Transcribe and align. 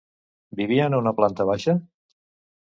Vivien 0.59 0.95
a 0.97 1.01
una 1.01 1.13
planta 1.19 1.47
baixa? 1.51 1.77